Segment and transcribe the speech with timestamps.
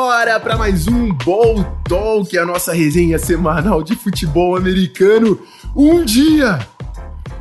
[0.00, 5.40] Bora para mais um Ball Talk, a nossa resenha semanal de futebol americano.
[5.74, 6.60] Um dia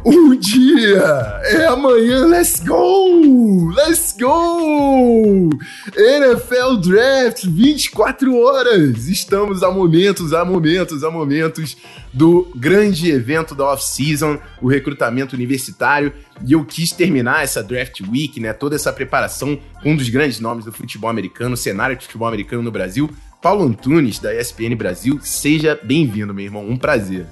[0.07, 1.03] um dia!
[1.43, 3.69] É amanhã, let's go!
[3.75, 5.49] Let's go!
[5.95, 9.07] NFL Draft, 24 horas!
[9.07, 11.75] Estamos a momentos, a momentos, a momentos
[12.13, 16.13] do grande evento da off-season, o recrutamento universitário,
[16.45, 20.39] e eu quis terminar essa Draft Week, né, toda essa preparação com um dos grandes
[20.39, 23.09] nomes do futebol americano, cenário de futebol americano no Brasil,
[23.41, 25.19] Paulo Antunes, da ESPN Brasil.
[25.21, 27.25] Seja bem-vindo, meu irmão, um prazer.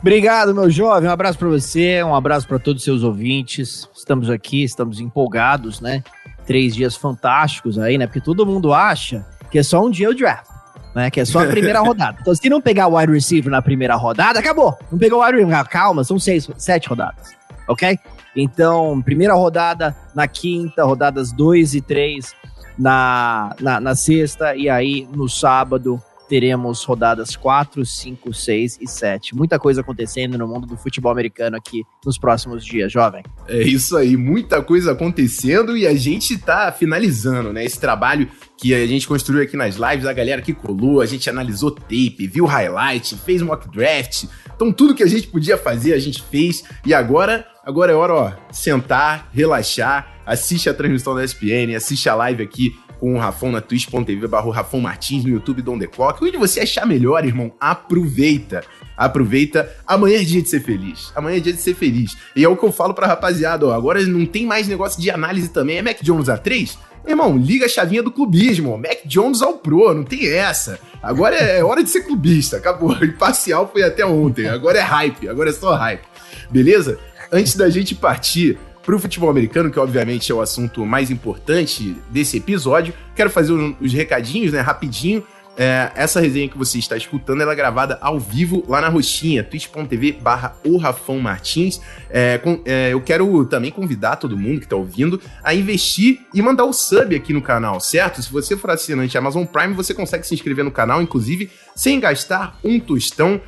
[0.00, 1.08] Obrigado, meu jovem.
[1.08, 3.88] Um abraço para você, um abraço para todos os seus ouvintes.
[3.94, 6.04] Estamos aqui, estamos empolgados, né?
[6.46, 8.06] Três dias fantásticos aí, né?
[8.06, 10.46] Porque todo mundo acha que é só um dia o draft,
[10.94, 11.10] né?
[11.10, 12.16] Que é só a primeira rodada.
[12.20, 14.78] Então, se não pegar o wide receiver na primeira rodada, acabou.
[14.90, 17.34] Não pegou o wide receiver, calma, são seis, sete rodadas,
[17.66, 17.98] ok?
[18.36, 22.36] Então, primeira rodada na quinta, rodadas dois e três
[22.78, 29.34] na, na, na sexta, e aí no sábado teremos rodadas 4, 5, 6 e 7.
[29.34, 33.24] Muita coisa acontecendo no mundo do futebol americano aqui nos próximos dias, jovem.
[33.48, 37.64] É isso aí, muita coisa acontecendo e a gente tá finalizando, né?
[37.64, 41.30] Esse trabalho que a gente construiu aqui nas lives, a galera que colou, a gente
[41.30, 44.24] analisou tape, viu highlight, fez mock draft.
[44.54, 46.62] Então tudo que a gente podia fazer, a gente fez.
[46.84, 52.14] E agora, agora é hora, ó, sentar, relaxar, assiste a transmissão da ESPN, assiste a
[52.14, 56.24] live aqui com o Rafão na twitch.tv barra Rafão Martins, no YouTube Dom Clock.
[56.24, 58.62] Onde você achar melhor, irmão, aproveita.
[58.96, 59.72] Aproveita.
[59.86, 61.12] Amanhã é dia de ser feliz.
[61.14, 62.16] Amanhã é dia de ser feliz.
[62.34, 63.72] E é o que eu falo pra rapaziada, ó.
[63.72, 65.78] Agora não tem mais negócio de análise também.
[65.78, 66.76] É Mac Jones A3?
[67.06, 68.76] Irmão, liga a chavinha do clubismo.
[68.76, 70.78] Mac Jones ao pro, não tem essa.
[71.02, 72.56] Agora é hora de ser clubista.
[72.56, 72.92] Acabou.
[73.02, 74.48] Imparcial foi até ontem.
[74.48, 75.28] Agora é hype.
[75.28, 76.02] Agora é só hype.
[76.50, 76.98] Beleza?
[77.30, 78.58] Antes da gente partir
[78.88, 83.52] para o futebol americano, que obviamente é o assunto mais importante desse episódio, quero fazer
[83.52, 85.22] os recadinhos, né, rapidinho.
[85.58, 89.44] É, essa resenha que você está escutando, ela é gravada ao vivo lá na roxinha,
[89.44, 91.82] twitch.tv barra o Rafão Martins.
[92.08, 96.40] É, com, é, eu quero também convidar todo mundo que está ouvindo a investir e
[96.40, 98.22] mandar o sub aqui no canal, certo?
[98.22, 102.58] Se você for assinante Amazon Prime, você consegue se inscrever no canal, inclusive, sem gastar
[102.64, 103.38] um tostão.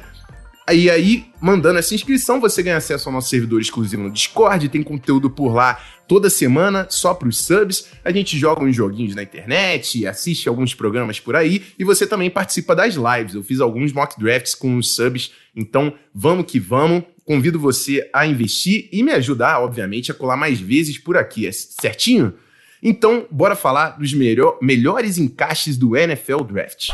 [0.73, 4.83] E aí, mandando essa inscrição, você ganha acesso ao nosso servidor exclusivo no Discord, tem
[4.83, 7.89] conteúdo por lá toda semana, só para os subs.
[8.05, 12.31] A gente joga uns joguinhos na internet, assiste alguns programas por aí, e você também
[12.31, 13.35] participa das lives.
[13.35, 17.03] Eu fiz alguns mock drafts com os subs, então vamos que vamos.
[17.25, 21.53] Convido você a investir e me ajudar, obviamente, a colar mais vezes por aqui, é
[21.53, 22.35] certinho?
[22.83, 26.91] Então, bora falar dos melhor, melhores encaixes do NFL Draft.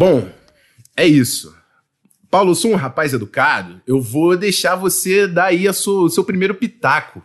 [0.00, 0.26] Bom,
[0.96, 1.54] é isso.
[2.30, 6.24] Paulo, sou um rapaz educado, eu vou deixar você dar aí a sua, o seu
[6.24, 7.22] primeiro pitaco.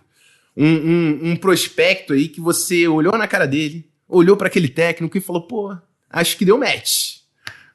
[0.58, 5.18] Um, um, um, prospecto aí que você olhou na cara dele, olhou para aquele técnico
[5.18, 5.74] e falou, pô,
[6.10, 7.20] acho que deu match.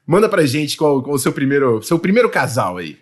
[0.05, 2.99] Manda pra gente qual, qual o seu primeiro, seu primeiro casal aí.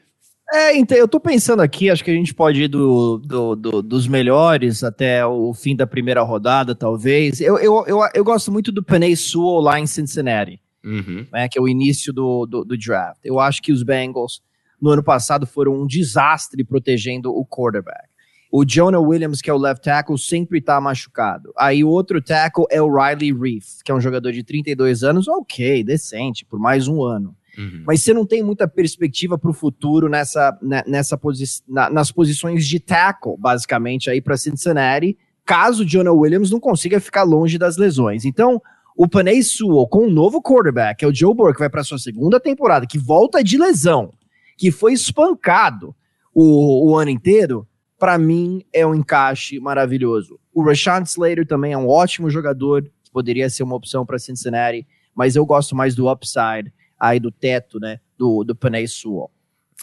[0.54, 3.82] É, então, eu tô pensando aqui, acho que a gente pode ir do, do, do,
[3.82, 7.42] dos melhores até o fim da primeira rodada, talvez.
[7.42, 11.26] Eu, eu, eu, eu gosto muito do Panay Sewell lá em Cincinnati uhum.
[11.32, 13.20] né, que é o início do, do, do, draft.
[13.24, 14.42] Eu acho que os Bengals,
[14.82, 18.10] no ano passado, foram um desastre protegendo o quarterback.
[18.52, 21.54] O Jonah Williams, que é o left tackle, sempre está machucado.
[21.56, 25.28] Aí o outro tackle é o Riley Reef, que é um jogador de 32 anos,
[25.28, 27.36] ok, decente, por mais um ano.
[27.58, 27.84] Uhum.
[27.86, 32.12] Mas você não tem muita perspectiva para o futuro nessa, né, nessa posi na, nas
[32.12, 37.58] posições de tackle, basicamente, aí para Cincinnati, caso o Jonah Williams não consiga ficar longe
[37.58, 38.26] das lesões.
[38.26, 38.62] Então,
[39.00, 41.86] o Panay Sewell com um novo quarterback, que é o Joe Burrow, que vai para
[41.86, 44.12] sua segunda temporada, que volta de lesão,
[44.58, 45.96] que foi espancado
[46.36, 47.66] o, o ano inteiro,
[47.98, 50.38] para mim é um encaixe maravilhoso.
[50.54, 54.86] O Rashawn Slater também é um ótimo jogador, que poderia ser uma opção para Cincinnati,
[55.16, 59.32] mas eu gosto mais do upside, aí do teto, né, do, do Panay Sewell.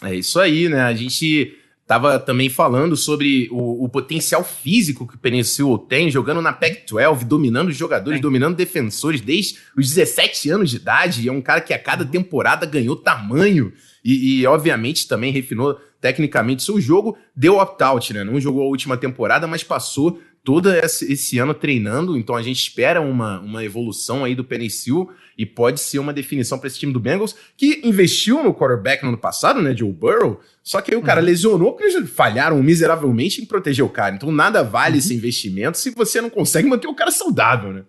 [0.03, 0.81] É isso aí, né?
[0.81, 6.41] A gente Tava também falando sobre o, o, potencial físico que o Penicil tem, jogando
[6.41, 8.21] na Pac-12, dominando os jogadores, é.
[8.21, 11.21] dominando defensores desde os 17 anos de idade.
[11.21, 12.11] E é um cara que a cada uhum.
[12.11, 13.71] temporada ganhou tamanho
[14.07, 17.17] e, e obviamente, também refinou tecnicamente seu jogo.
[17.35, 18.23] Deu opt-out, né?
[18.23, 22.61] Não jogou a última temporada, mas passou todo esse, esse, ano treinando, então a gente
[22.61, 26.93] espera uma, uma evolução aí do Penicil e pode ser uma definição para esse time
[26.93, 30.97] do Bengals, que investiu no quarterback no ano passado, né, Joe Burrow, só que aí
[30.97, 31.25] o cara uhum.
[31.25, 34.15] lesionou porque eles falharam miseravelmente em proteger o cara.
[34.15, 34.99] Então nada vale uhum.
[34.99, 37.83] esse investimento se você não consegue manter o cara saudável, né?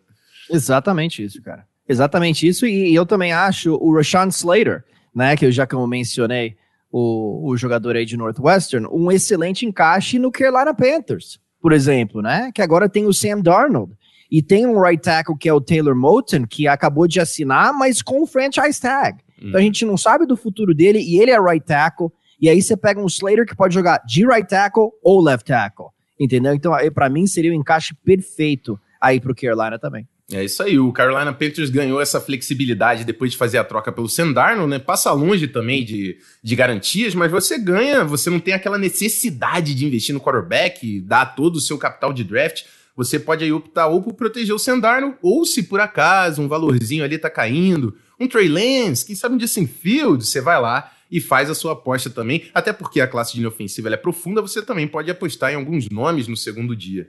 [0.50, 1.64] Exatamente isso, cara.
[1.88, 4.82] Exatamente isso, e, e eu também acho o Rashawn Slater,
[5.14, 6.56] né, que eu já como mencionei,
[6.90, 12.50] o, o jogador aí de Northwestern, um excelente encaixe no Carolina Panthers, por exemplo, né?
[12.55, 13.93] Que agora tem o Sam Darnold.
[14.31, 18.02] E tem um right tackle que é o Taylor Moton, que acabou de assinar, mas
[18.02, 19.19] com o franchise tag.
[19.43, 19.49] Hum.
[19.49, 22.10] Então a gente não sabe do futuro dele e ele é right tackle.
[22.40, 25.87] E aí você pega um Slater que pode jogar de right tackle ou left tackle.
[26.20, 26.52] Entendeu?
[26.52, 30.06] Então, para mim, seria o um encaixe perfeito aí pro Carolina também.
[30.30, 34.10] É isso aí, o Carolina Panthers ganhou essa flexibilidade depois de fazer a troca pelo
[34.10, 34.78] Sendarno, né?
[34.78, 39.86] Passa longe também de, de garantias, mas você ganha, você não tem aquela necessidade de
[39.86, 42.64] investir no quarterback, dar todo o seu capital de draft.
[42.94, 47.04] Você pode aí optar ou por proteger o Sendarno, ou se por acaso um valorzinho
[47.04, 51.22] ali tá caindo, um Trey Lance, quem sabe um Justin Fields, você vai lá e
[51.22, 54.60] faz a sua aposta também, até porque a classe de linha ofensiva é profunda, você
[54.60, 57.08] também pode apostar em alguns nomes no segundo dia.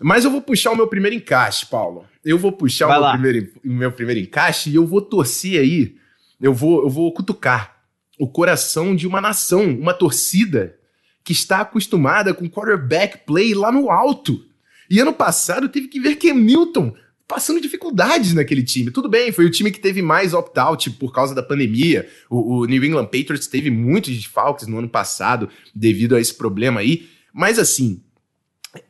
[0.00, 2.06] Mas eu vou puxar o meu primeiro encaixe, Paulo.
[2.24, 5.96] Eu vou puxar o meu primeiro, meu primeiro encaixe e eu vou torcer aí,
[6.40, 7.76] eu vou, eu vou cutucar
[8.18, 10.76] o coração de uma nação, uma torcida
[11.24, 14.44] que está acostumada com quarterback play lá no alto.
[14.90, 16.94] E ano passado teve que ver que Milton
[17.30, 18.90] passando dificuldades naquele time.
[18.90, 22.08] Tudo bem, foi o time que teve mais opt-out por causa da pandemia.
[22.28, 26.80] O, o New England Patriots teve muitos desfalques no ano passado devido a esse problema
[26.80, 27.08] aí.
[27.32, 28.02] Mas assim,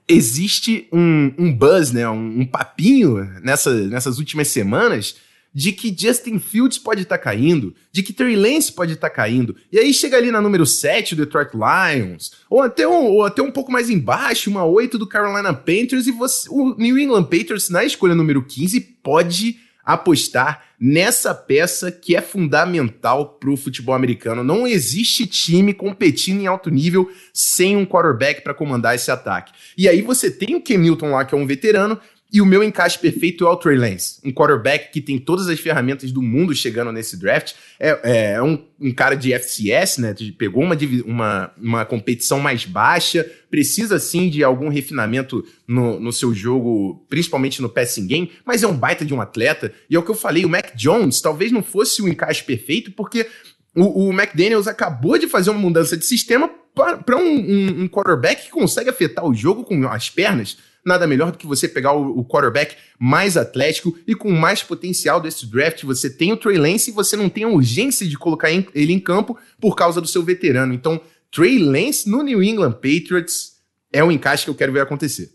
[0.09, 5.17] existe um, um buzz, né, um, um papinho nessa, nessas últimas semanas
[5.53, 9.15] de que Justin Fields pode estar tá caindo, de que Trey Lance pode estar tá
[9.15, 13.25] caindo, e aí chega ali na número 7 do Detroit Lions, ou até, um, ou
[13.25, 17.25] até um pouco mais embaixo, uma 8 do Carolina Panthers, e você, o New England
[17.25, 23.95] Patriots na escolha número 15 pode apostar nessa peça que é fundamental para o futebol
[23.95, 24.43] americano.
[24.43, 29.53] Não existe time competindo em alto nível sem um quarterback para comandar esse ataque.
[29.77, 32.01] E aí você tem o Ken Newton lá, que é um veterano,
[32.33, 35.59] e o meu encaixe perfeito é o Trey Lance, um quarterback que tem todas as
[35.59, 37.55] ferramentas do mundo chegando nesse draft.
[37.79, 40.15] É, é um, um, cara de FCS, né?
[40.39, 46.33] Pegou uma, uma, uma competição mais baixa, precisa sim de algum refinamento no, no seu
[46.33, 49.73] jogo, principalmente no passing game, mas é um baita de um atleta.
[49.89, 52.93] E é o que eu falei, o Mac Jones talvez não fosse o encaixe perfeito,
[52.93, 53.27] porque
[53.75, 58.45] o, o McDaniels acabou de fazer uma mudança de sistema para um, um, um quarterback
[58.45, 62.19] que consegue afetar o jogo com as pernas nada melhor do que você pegar o,
[62.19, 65.85] o quarterback mais atlético e com mais potencial desse draft.
[65.85, 69.01] Você tem o Trey Lance e você não tem a urgência de colocar ele em
[69.01, 70.73] campo por causa do seu veterano.
[70.75, 71.01] Então,
[71.31, 73.61] Trey Lance no New England Patriots
[73.93, 75.31] é um encaixe que eu quero ver acontecer.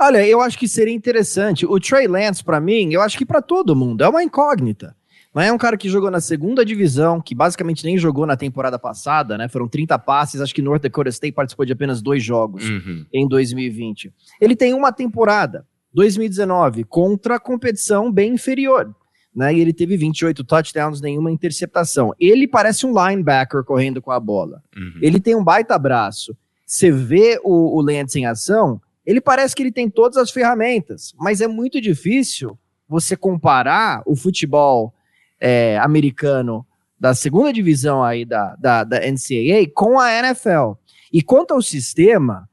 [0.00, 1.66] Olha, eu acho que seria interessante.
[1.66, 4.96] O Trey Lance, para mim, eu acho que para todo mundo, é uma incógnita.
[5.32, 8.78] Mas é um cara que jogou na segunda divisão, que basicamente nem jogou na temporada
[8.78, 9.48] passada, né?
[9.48, 13.06] Foram 30 passes, acho que North Dakota State participou de apenas dois jogos uhum.
[13.12, 14.12] em 2020.
[14.40, 18.94] Ele tem uma temporada, 2019, contra competição bem inferior.
[19.32, 22.12] Né, e ele teve 28 touchdowns, nenhuma interceptação.
[22.18, 24.60] Ele parece um linebacker correndo com a bola.
[24.76, 24.98] Uhum.
[25.00, 26.36] Ele tem um baita braço.
[26.66, 31.14] Você vê o, o Lance em ação, ele parece que ele tem todas as ferramentas,
[31.16, 34.92] mas é muito difícil você comparar o futebol
[35.40, 36.66] é, americano
[36.98, 40.72] da segunda divisão aí da, da, da NCAA com a NFL.
[41.10, 42.48] E quanto ao sistema,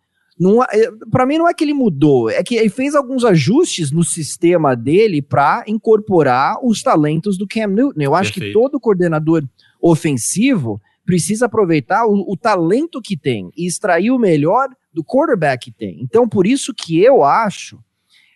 [0.72, 4.04] é, para mim não é que ele mudou, é que ele fez alguns ajustes no
[4.04, 8.01] sistema dele para incorporar os talentos do Cam Newton.
[8.01, 8.54] Eu acho Perfeito.
[8.54, 9.44] que todo coordenador
[9.81, 15.72] ofensivo precisa aproveitar o, o, talento que tem e extrair o melhor do quarterback que
[15.72, 16.01] tem.
[16.01, 17.79] Então, por isso que eu acho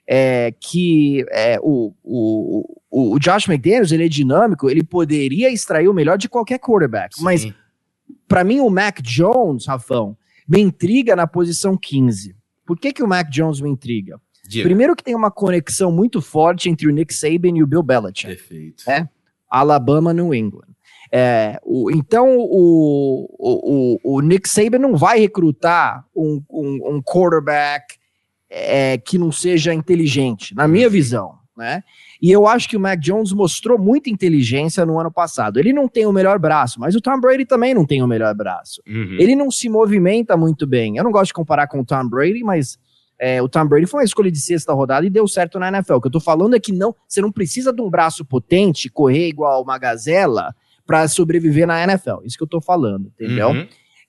[0.08, 5.94] é, que é, o, o, o, Josh McDaniels ele é dinâmico, ele poderia extrair o
[5.94, 7.16] melhor de qualquer quarterback.
[7.16, 7.24] Sim.
[7.24, 7.48] Mas,
[8.28, 10.18] para mim, o Mac Jones, Rafão,
[10.48, 12.36] me intriga na posição 15.
[12.66, 14.20] Por que, que o Mac Jones me intriga?
[14.48, 14.66] Diga.
[14.66, 18.28] Primeiro que tem uma conexão muito forte entre o Nick Saban e o Bill Belichick.
[18.28, 18.90] Perfeito.
[18.90, 19.08] É?
[19.50, 20.68] Alabama, New England.
[21.14, 27.96] É, o, então o, o, o, Nick Saban não vai recrutar um, um, um quarterback
[28.50, 31.84] é, que não seja inteligente, na minha visão, né?
[32.22, 35.60] E eu acho que o Mac Jones mostrou muita inteligência no ano passado.
[35.60, 38.36] Ele não tem o melhor braço, mas o Tom Brady também não tem o melhor
[38.36, 38.82] braço.
[38.88, 39.18] Uhum.
[39.20, 40.98] Ele não se movimenta muito bem.
[40.98, 42.78] Eu não gosto de comparar com o Tom Brady, mas
[43.18, 45.96] é, o Tom Brady foi uma escolha de sexta rodada e deu certo na NFL.
[45.96, 48.90] O que eu tô falando é que não, você não precisa de um braço potente,
[48.90, 50.54] correr igual uma gazela,
[50.86, 52.24] para sobreviver na NFL.
[52.26, 53.50] Isso que eu tô falando, entendeu?
[53.50, 53.68] Uhum.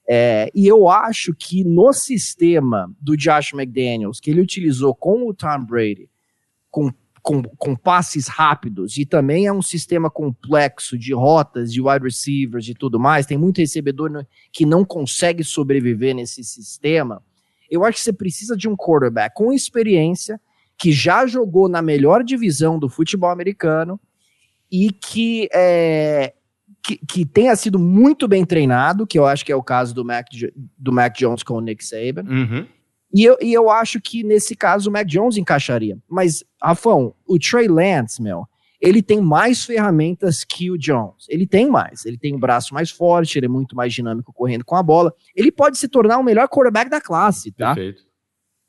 [0.09, 5.33] É, e eu acho que no sistema do Josh McDaniels, que ele utilizou com o
[5.33, 6.09] Tom Brady,
[6.71, 6.91] com,
[7.23, 12.69] com, com passes rápidos, e também é um sistema complexo de rotas, de wide receivers
[12.69, 17.23] e tudo mais, tem muito recebedor que não consegue sobreviver nesse sistema.
[17.71, 20.41] Eu acho que você precisa de um quarterback com experiência,
[20.77, 24.01] que já jogou na melhor divisão do futebol americano
[24.71, 26.35] e que é,
[26.83, 30.05] que, que, tenha sido muito bem treinado, que eu acho que é o caso do
[30.05, 30.27] Mac,
[30.77, 32.25] do Mac Jones com o Nick Saban.
[32.25, 32.67] Uhum.
[33.13, 35.99] E, eu, e eu acho que nesse caso o Mac Jones encaixaria.
[36.09, 38.47] Mas, Rafão, o Trey Lance, meu,
[38.81, 41.27] ele tem mais ferramentas que o Jones.
[41.29, 42.05] Ele tem mais.
[42.05, 45.15] Ele tem um braço mais forte, ele é muito mais dinâmico correndo com a bola.
[45.37, 47.75] Ele pode se tornar o melhor quarterback da classe, tá?
[47.75, 48.03] Perfeito.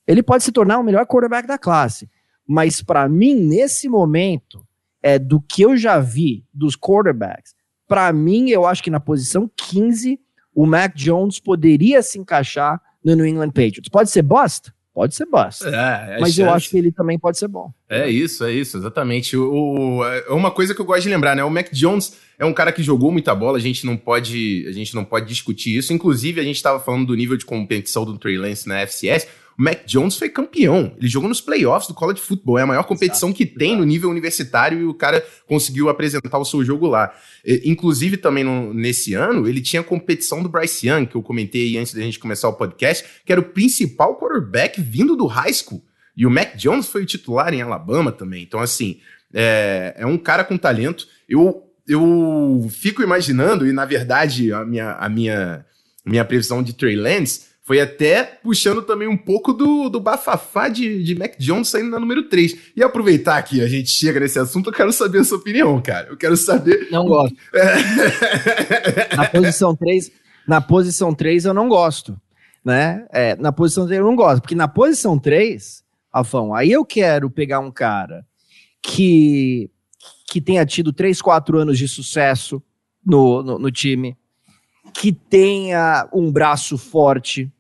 [0.06, 2.10] Ele pode se tornar o melhor quarterback da classe.
[2.46, 4.68] Mas para mim, nesse momento,
[5.02, 7.56] é do que eu já vi dos quarterbacks,
[7.88, 10.20] para mim, eu acho que na posição 15,
[10.54, 13.90] o Mac Jones poderia se encaixar no New England Patriots.
[13.90, 14.74] Pode ser bosta?
[14.94, 15.68] Pode ser bosta.
[15.70, 16.42] É, é mas chance.
[16.42, 17.74] eu acho que ele também pode ser bom.
[17.90, 19.36] É isso, é isso, exatamente.
[19.36, 21.44] O, o, é uma coisa que eu gosto de lembrar, né?
[21.44, 24.72] O Mac Jones é um cara que jogou muita bola, a gente não pode, a
[24.72, 25.92] gente não pode discutir isso.
[25.92, 29.28] Inclusive, a gente estava falando do nível de competição do Trey Lance na FCS.
[29.58, 30.94] O Mac Jones foi campeão.
[30.98, 32.58] Ele jogou nos playoffs do college football.
[32.58, 36.38] É a maior competição exato, que tem no nível universitário e o cara conseguiu apresentar
[36.38, 37.14] o seu jogo lá.
[37.64, 41.78] Inclusive, também no, nesse ano, ele tinha a competição do Bryce Young, que eu comentei
[41.78, 45.84] antes da gente começar o podcast, que era o principal quarterback vindo do high school.
[46.16, 48.44] E o Mac Jones foi o titular em Alabama também.
[48.44, 49.00] Então, assim,
[49.34, 51.08] é, é um cara com talento.
[51.28, 55.66] Eu, eu fico imaginando, e na verdade, a minha, a minha,
[56.06, 61.02] minha previsão de Trey Lance foi até puxando também um pouco do, do bafafá de,
[61.02, 62.74] de Mac Jones saindo na número 3.
[62.76, 66.10] E aproveitar que a gente chega nesse assunto, eu quero saber a sua opinião, cara.
[66.10, 66.90] Eu quero saber.
[66.92, 67.36] Não gosto.
[67.54, 69.16] É.
[69.16, 70.12] na posição 3,
[70.46, 72.20] na posição 3 eu não gosto.
[72.66, 73.08] Né?
[73.12, 77.30] É, na posição 3 eu não gosto, porque na posição 3, Afão, aí eu quero
[77.30, 78.26] pegar um cara
[78.82, 79.70] que,
[80.30, 82.62] que tenha tido 3, 4 anos de sucesso
[83.06, 84.18] no, no, no time,
[84.94, 87.52] que tenha um braço forte,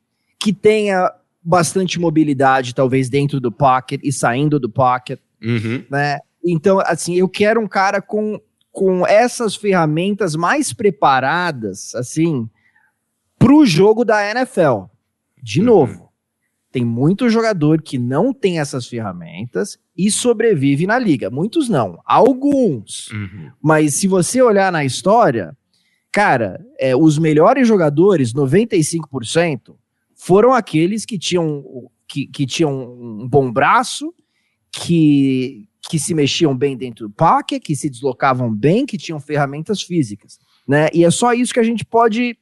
[0.44, 1.10] que tenha
[1.42, 5.86] bastante mobilidade, talvez dentro do pocket e saindo do pocket, uhum.
[5.90, 6.20] né?
[6.44, 8.38] Então, assim, eu quero um cara com,
[8.70, 12.50] com essas ferramentas mais preparadas, assim,
[13.40, 14.84] para o jogo da NFL.
[15.42, 15.66] De uhum.
[15.66, 16.10] novo,
[16.70, 21.30] tem muito jogador que não tem essas ferramentas e sobrevive na liga.
[21.30, 23.08] Muitos não, alguns.
[23.12, 23.50] Uhum.
[23.62, 25.56] Mas se você olhar na história,
[26.14, 29.74] Cara, é, os melhores jogadores, 95%,
[30.24, 34.14] foram aqueles que tinham, que, que tinham um bom braço,
[34.72, 39.82] que, que se mexiam bem dentro do pocket, que se deslocavam bem, que tinham ferramentas
[39.82, 40.40] físicas.
[40.66, 40.88] Né?
[40.94, 42.38] E é só isso que a gente pode.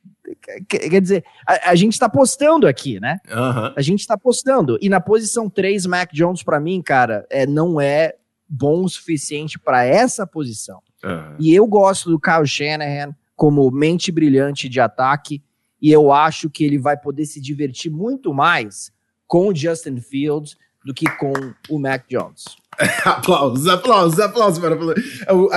[0.70, 3.18] Quer dizer, a, a gente está postando aqui, né?
[3.28, 3.74] Uhum.
[3.76, 4.78] A gente está postando.
[4.80, 8.14] E na posição 3, Mac Jones, para mim, cara, é, não é
[8.48, 10.84] bom o suficiente para essa posição.
[11.04, 11.36] Uhum.
[11.40, 15.42] E eu gosto do Kyle Shanahan como mente brilhante de ataque,
[15.82, 18.92] e eu acho que ele vai poder se divertir muito mais
[19.28, 21.34] com o Justin Fields do que com
[21.70, 22.46] o Mac Jones.
[23.04, 24.76] aplausos, aplausos, aplausos para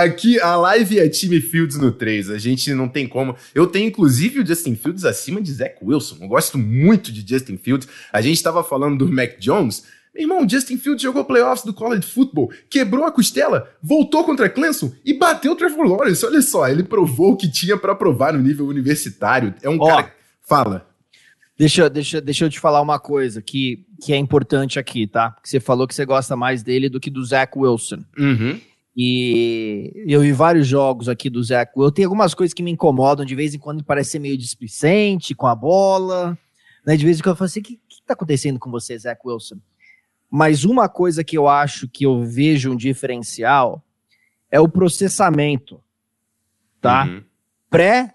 [0.03, 2.31] Aqui a live é time Fields no 3.
[2.31, 3.37] A gente não tem como.
[3.55, 6.19] Eu tenho inclusive o Justin Fields acima de Zach Wilson.
[6.21, 7.89] Eu gosto muito de Justin Fields.
[8.13, 9.85] A gente estava falando do Mac Jones.
[10.15, 14.93] Meu irmão, Justin Fields jogou playoffs do college football, quebrou a costela, voltou contra Clemson
[15.05, 16.25] e bateu o Trevor Lawrence.
[16.25, 19.53] Olha só, ele provou o que tinha para provar no nível universitário.
[19.61, 20.15] É um Ó, cara.
[20.41, 20.87] Fala.
[21.59, 25.33] Deixa, deixa, deixa eu te falar uma coisa que, que é importante aqui, tá?
[25.33, 28.05] Porque você falou que você gosta mais dele do que do Zach Wilson.
[28.17, 28.61] Uhum.
[28.97, 31.93] E eu vi vários jogos aqui do Zach Wilson.
[31.93, 35.49] Tem algumas coisas que me incomodam de vez em quando, parece ser meio displicente com
[35.49, 36.39] a bola.
[36.87, 36.97] Né?
[36.97, 39.21] De vez em quando eu falo assim: o que, que tá acontecendo com você, Zach
[39.25, 39.57] Wilson?
[40.37, 43.85] Mas uma coisa que eu acho que eu vejo um diferencial
[44.51, 45.81] é o processamento,
[46.81, 47.05] tá?
[47.05, 47.23] Uhum.
[47.71, 48.13] Pré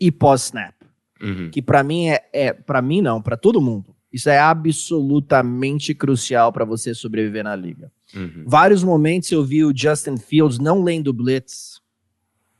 [0.00, 0.74] e pós-snap.
[1.22, 1.48] Uhum.
[1.48, 3.94] Que para mim é, é para mim não, para todo mundo.
[4.12, 7.92] Isso é absolutamente crucial para você sobreviver na liga.
[8.12, 8.42] Uhum.
[8.44, 11.80] Vários momentos eu vi o Justin Fields não lendo blitz,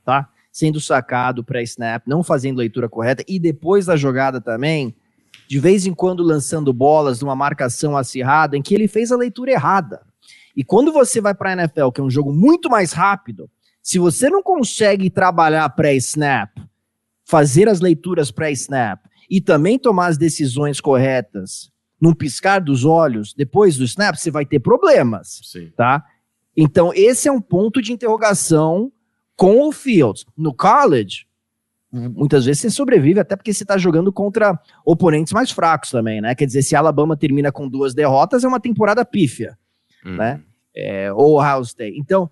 [0.05, 0.29] tá?
[0.49, 4.95] Sendo sacado pré-snap, não fazendo leitura correta e depois da jogada também
[5.47, 9.51] de vez em quando lançando bolas numa marcação acirrada em que ele fez a leitura
[9.51, 10.01] errada.
[10.55, 13.49] E quando você vai para a NFL, que é um jogo muito mais rápido,
[13.81, 16.51] se você não consegue trabalhar pré-snap,
[17.23, 18.99] fazer as leituras pré-snap
[19.29, 24.45] e também tomar as decisões corretas num piscar dos olhos depois do snap, você vai
[24.45, 25.71] ter problemas, Sim.
[25.75, 26.03] tá?
[26.55, 28.91] Então esse é um ponto de interrogação
[29.35, 30.25] com o Fields.
[30.35, 31.26] No college,
[31.97, 36.35] muitas vezes você sobrevive até porque você está jogando contra oponentes mais fracos também, né?
[36.35, 39.57] Quer dizer, se Alabama termina com duas derrotas, é uma temporada pífia,
[40.05, 40.15] uhum.
[40.15, 40.41] né?
[40.75, 41.97] É, ou Ohio State.
[41.99, 42.29] Então,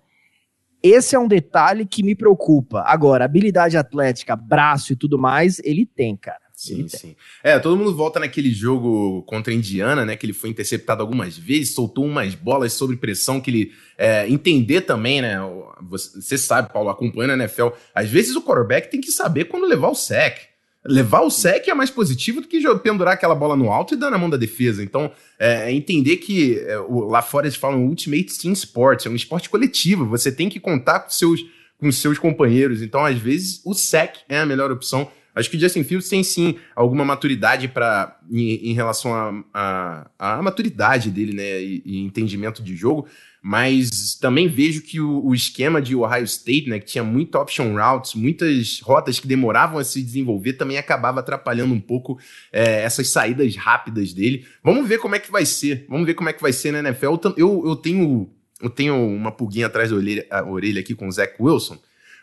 [0.82, 2.82] esse é um detalhe que me preocupa.
[2.86, 6.45] Agora, habilidade atlética, braço e tudo mais, ele tem, cara.
[6.56, 7.14] Sim, sim.
[7.44, 10.16] É, todo mundo volta naquele jogo contra a Indiana, né?
[10.16, 13.72] Que ele foi interceptado algumas vezes, soltou umas bolas sob pressão que ele.
[13.98, 15.36] É, entender também, né?
[15.82, 17.68] Você, sabe, Paulo, acompanha a NFL.
[17.94, 20.38] Às vezes o quarterback tem que saber quando levar o sec.
[20.82, 24.10] Levar o sec é mais positivo do que pendurar aquela bola no alto e dar
[24.10, 24.82] na mão da defesa.
[24.82, 29.16] Então, é, é entender que é, lá fora eles falam Ultimate Team Sports, é um
[29.16, 30.06] esporte coletivo.
[30.06, 31.44] Você tem que contar com seus,
[31.78, 32.80] com seus companheiros.
[32.80, 36.24] Então, às vezes, o sec é a melhor opção Acho que o Justin Fields tem
[36.24, 42.74] sim alguma maturidade para em, em, relação à maturidade dele, né, e, e, entendimento de
[42.74, 43.06] jogo,
[43.42, 47.76] mas também vejo que o, o, esquema de Ohio State, né, que tinha muita option
[47.76, 52.18] routes, muitas rotas que demoravam a se desenvolver, também acabava atrapalhando um pouco
[52.50, 54.46] é, essas saídas rápidas dele.
[54.64, 55.84] Vamos ver como é que vai ser.
[55.86, 57.14] Vamos ver como é que vai ser na NFL.
[57.36, 61.34] Eu, eu tenho eu tenho uma pulguinha atrás da orelha, orelha aqui com o Zach
[61.38, 61.78] Wilson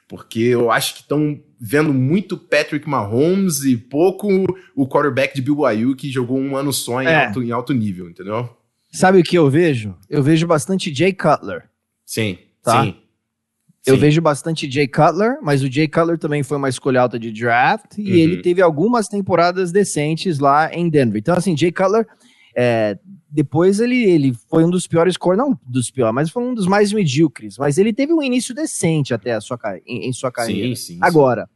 [0.07, 4.27] porque eu acho que estão vendo muito Patrick Mahomes e pouco
[4.75, 7.25] o quarterback de BYU que jogou um ano só em, é.
[7.25, 8.49] alto, em alto nível, entendeu?
[8.91, 9.95] Sabe o que eu vejo?
[10.09, 11.69] Eu vejo bastante Jay Cutler.
[12.05, 12.83] Sim, tá?
[12.83, 12.97] sim.
[13.85, 17.31] Eu vejo bastante Jay Cutler, mas o Jay Cutler também foi uma escolha alta de
[17.31, 18.17] draft e uhum.
[18.17, 21.19] ele teve algumas temporadas decentes lá em Denver.
[21.19, 22.05] Então, assim, Jay Cutler
[22.55, 22.97] é,
[23.33, 26.67] depois ele, ele foi um dos piores cor, não dos piores, mas foi um dos
[26.67, 27.57] mais medíocres.
[27.57, 30.75] Mas ele teve um início decente até a sua, em, em sua carreira.
[30.75, 31.52] Sim, sim, Agora, sim.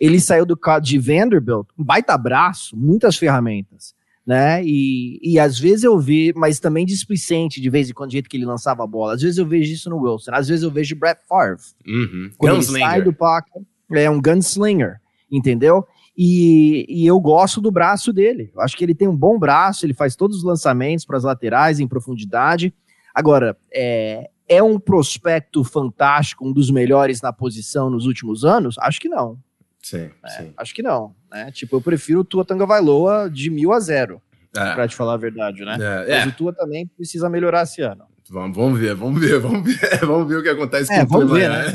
[0.00, 3.94] Ele saiu do de Vanderbilt, um baita braço, muitas ferramentas.
[4.26, 4.60] Né?
[4.64, 8.28] E, e às vezes eu vi, mas também displicente de vez em quando, do jeito
[8.28, 9.14] que ele lançava a bola.
[9.14, 11.62] Às vezes eu vejo isso no Wilson, às vezes eu vejo Brett Favre.
[11.86, 12.30] Uhum.
[12.36, 13.62] Quando ele sai do pocket,
[13.92, 15.00] é um gunslinger,
[15.30, 15.86] entendeu?
[16.18, 18.50] E, e, eu gosto do braço dele.
[18.54, 21.24] Eu acho que ele tem um bom braço, ele faz todos os lançamentos para as
[21.24, 22.74] laterais em profundidade.
[23.14, 28.76] Agora, é, é um prospecto fantástico, um dos melhores na posição nos últimos anos?
[28.78, 29.38] Acho que não.
[29.86, 30.52] Sim, é, sim.
[30.56, 31.14] Acho que não.
[31.30, 31.48] Né?
[31.52, 34.20] Tipo, eu prefiro o Tua Tanga Vailoa de mil a zero.
[34.56, 34.74] É.
[34.74, 35.76] Pra te falar a verdade, né?
[36.08, 36.28] É, Mas é.
[36.28, 38.04] o Tua também precisa melhorar esse ano.
[38.28, 41.28] Vamos, vamos ver, vamos ver, vamos ver, vamos ver o que acontece é, com o
[41.28, 41.66] ver, né?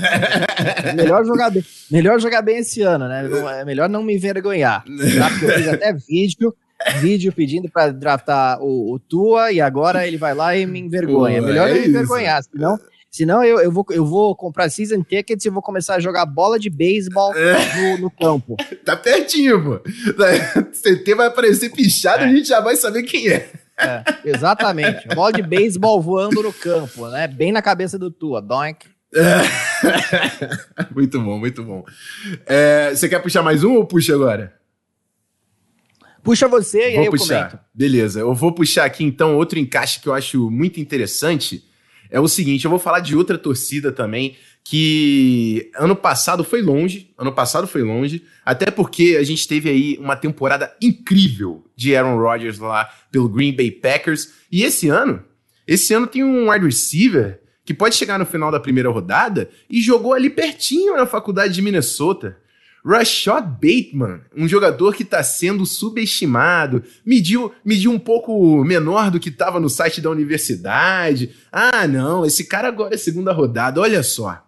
[0.93, 3.29] melhor jogar bem, melhor jogar bem esse ano, né?
[3.61, 4.83] É melhor não me envergonhar.
[4.83, 5.29] Tá?
[5.29, 6.53] Porque eu fiz até vídeo,
[6.99, 11.39] vídeo pedindo para draftar o, o, Tua e agora ele vai lá e me envergonha.
[11.39, 12.77] Pô, melhor é não me envergonhar, senão
[13.11, 16.57] Senão eu, eu, vou, eu vou comprar season tickets e vou começar a jogar bola
[16.57, 17.97] de beisebol é.
[17.97, 18.55] no, no, campo.
[18.85, 19.79] Tá pertinho, pô.
[20.71, 22.27] CT vai aparecer pichado, é.
[22.27, 23.51] a gente já vai saber quem é.
[23.77, 25.07] É, exatamente.
[25.13, 27.27] Bola de beisebol voando no campo, né?
[27.27, 28.41] Bem na cabeça do Tua.
[28.41, 28.87] Doink.
[29.13, 29.41] É.
[30.93, 31.83] muito bom, muito bom.
[32.45, 34.53] É, você quer puxar mais um ou puxa agora?
[36.23, 37.49] Puxa você e vou aí eu puxar.
[37.49, 37.59] comento.
[37.73, 41.63] Beleza, eu vou puxar aqui então outro encaixe que eu acho muito interessante.
[42.11, 47.11] É o seguinte, eu vou falar de outra torcida também que ano passado foi longe,
[47.17, 52.17] ano passado foi longe, até porque a gente teve aí uma temporada incrível de Aaron
[52.17, 55.23] Rodgers lá pelo Green Bay Packers, e esse ano,
[55.65, 59.81] esse ano tem um wide receiver que pode chegar no final da primeira rodada e
[59.81, 62.37] jogou ali pertinho na faculdade de Minnesota.
[62.85, 69.29] Rashad Bateman, um jogador que está sendo subestimado, mediu, mediu um pouco menor do que
[69.29, 71.35] estava no site da universidade.
[71.51, 74.43] Ah, não, esse cara agora é segunda rodada, olha só.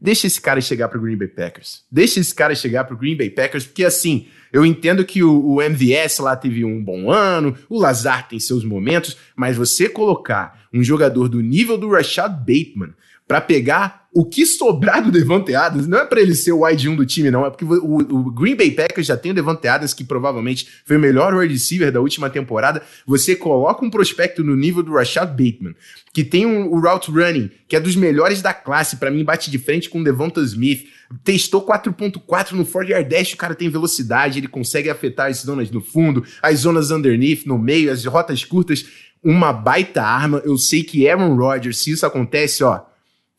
[0.00, 1.84] Deixa esse cara chegar pro Green Bay Packers.
[1.90, 5.62] Deixa esse cara chegar pro Green Bay Packers, porque assim, eu entendo que o, o
[5.62, 10.82] MVS lá teve um bom ano, o Lazar tem seus momentos, mas você colocar um
[10.82, 12.92] jogador do nível do Rashad Bateman
[13.26, 16.88] para pegar o que sobrar do Devante Adams, não é para ele ser o wide
[16.88, 19.66] 1 do time, não, é porque o, o, Green Bay Packers já tem o Devante
[19.66, 22.80] Adams, que provavelmente foi o melhor wide receiver da última temporada.
[23.04, 25.74] Você coloca um prospecto no nível do Rashad Bateman,
[26.12, 29.50] que tem um, o route running, que é dos melhores da classe, para mim bate
[29.50, 30.86] de frente com o Devonta Smith.
[31.24, 35.72] Testou 4.4 no 4 yard dash, o cara tem velocidade, ele consegue afetar as zonas
[35.72, 38.86] no fundo, as zonas underneath, no meio, as rotas curtas,
[39.24, 40.40] uma baita arma.
[40.44, 42.93] Eu sei que Aaron Rodgers, se isso acontece, ó,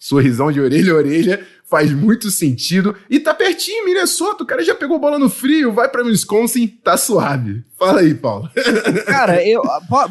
[0.05, 2.95] sorrisão de orelha a orelha, faz muito sentido.
[3.09, 6.95] E tá pertinho, Minnesota, o cara já pegou bola no frio, vai pra Wisconsin, tá
[6.95, 7.63] suave.
[7.75, 8.47] Fala aí, Paulo.
[9.07, 9.63] Cara, eu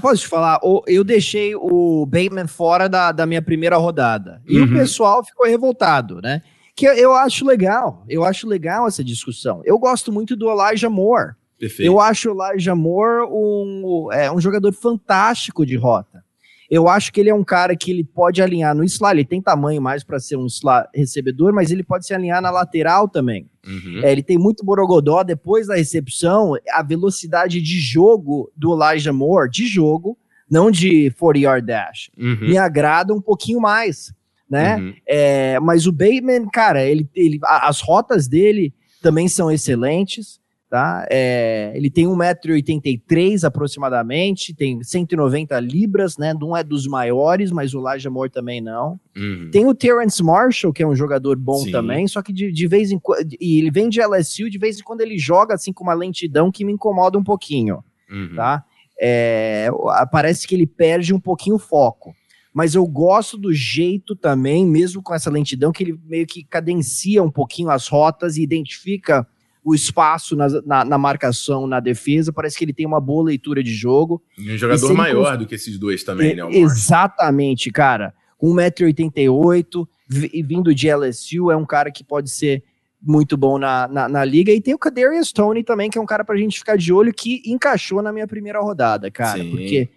[0.02, 4.42] posso te falar, eu deixei o Bateman fora da, da minha primeira rodada.
[4.48, 4.64] E uhum.
[4.64, 6.42] o pessoal ficou revoltado, né?
[6.74, 9.62] Que eu acho legal, eu acho legal essa discussão.
[9.64, 11.34] Eu gosto muito do Elijah Moore.
[11.56, 11.86] Perfeito.
[11.86, 16.24] Eu acho o Elijah Moore um, é, um jogador fantástico de rota.
[16.70, 19.40] Eu acho que ele é um cara que ele pode alinhar no slot, ele tem
[19.40, 23.48] tamanho mais para ser um slot recebedor, mas ele pode se alinhar na lateral também.
[23.66, 24.00] Uhum.
[24.02, 29.50] É, ele tem muito borogodó depois da recepção, a velocidade de jogo do Elijah Moore,
[29.50, 30.18] de jogo,
[30.50, 32.48] não de 40-yard dash, uhum.
[32.48, 34.12] me agrada um pouquinho mais,
[34.48, 34.76] né?
[34.76, 34.94] Uhum.
[35.06, 41.06] É, mas o Bateman, cara, ele, ele, as rotas dele também são excelentes, tá?
[41.10, 46.34] É, ele tem 1,83m aproximadamente, tem 190 libras, né?
[46.34, 48.98] Não é dos maiores, mas o Elijah Moore também não.
[49.16, 49.50] Uhum.
[49.52, 51.70] Tem o Terrence Marshall, que é um jogador bom Sim.
[51.70, 53.24] também, só que de, de vez em quando.
[53.40, 56.50] E ele vem de LSU, de vez em quando ele joga assim com uma lentidão
[56.50, 58.34] que me incomoda um pouquinho, uhum.
[58.34, 58.64] tá?
[59.00, 59.68] É,
[60.10, 62.14] parece que ele perde um pouquinho o foco.
[62.52, 67.20] Mas eu gosto do jeito também, mesmo com essa lentidão, que ele meio que cadencia
[67.20, 69.26] um pouquinho as rotas e identifica
[69.64, 72.32] o espaço na, na, na, marcação, na defesa.
[72.32, 74.22] Parece que ele tem uma boa leitura de jogo.
[74.36, 75.38] E um jogador e maior cons...
[75.38, 76.48] do que esses dois também, é, né?
[76.50, 78.12] Exatamente, cara.
[78.42, 82.62] 1,88m, vindo de LSU, é um cara que pode ser
[83.00, 84.52] muito bom na, na, na, liga.
[84.52, 87.12] E tem o Kadarius Tony também, que é um cara pra gente ficar de olho,
[87.12, 89.42] que encaixou na minha primeira rodada, cara.
[89.42, 89.50] Sim.
[89.50, 89.88] Porque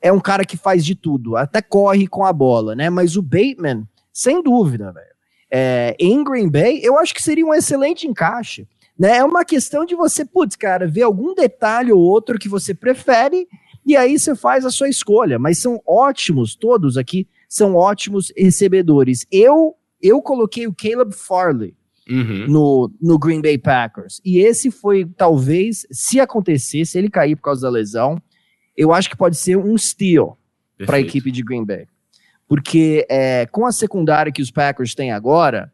[0.00, 2.90] é um cara que faz de tudo, até corre com a bola, né?
[2.90, 5.06] Mas o Bateman, sem dúvida, velho.
[5.50, 8.66] É, em Green Bay, eu acho que seria um excelente encaixe.
[8.98, 9.18] Né?
[9.18, 13.46] É uma questão de você, putz, cara, ver algum detalhe ou outro que você prefere
[13.86, 15.38] e aí você faz a sua escolha.
[15.38, 19.26] Mas são ótimos, todos aqui são ótimos recebedores.
[19.30, 21.74] Eu eu coloquei o Caleb Farley
[22.08, 22.46] uhum.
[22.48, 24.20] no, no Green Bay Packers.
[24.24, 28.20] E esse foi, talvez, se acontecer, se ele cair por causa da lesão,
[28.76, 30.38] eu acho que pode ser um steal
[30.86, 31.86] para a equipe de Green Bay.
[32.46, 35.72] Porque é, com a secundária que os Packers têm agora,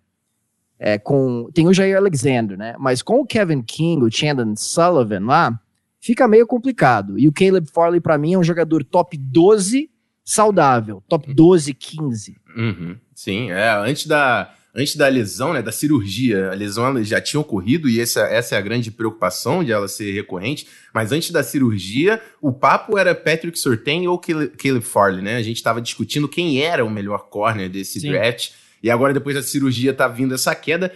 [0.79, 2.75] é, com tem o Jair Alexander, né?
[2.79, 5.61] Mas com o Kevin King, o Chandon Sullivan lá,
[6.01, 7.19] fica meio complicado.
[7.19, 9.91] E o Caleb Farley, para mim, é um jogador top 12
[10.25, 12.37] saudável, top 12, 15.
[12.57, 12.97] Uhum.
[13.15, 17.89] Sim, é, antes da, antes da lesão, né, da cirurgia, a lesão já tinha ocorrido
[17.89, 22.21] e essa, essa é a grande preocupação de ela ser recorrente, mas antes da cirurgia,
[22.41, 25.37] o papo era Patrick Surtain ou Caleb Farley, né?
[25.37, 28.11] A gente estava discutindo quem era o melhor corner desse Sim.
[28.11, 28.51] draft.
[28.85, 30.93] E agora, depois da cirurgia, tá vindo essa queda.